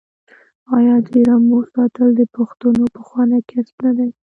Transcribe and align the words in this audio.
آیا 0.75 0.95
د 1.07 1.11
رمو 1.27 1.59
ساتل 1.73 2.09
د 2.19 2.21
پښتنو 2.35 2.83
پخوانی 2.95 3.39
کسب 3.51 3.75
نه 3.85 3.91
دی؟ 3.97 4.09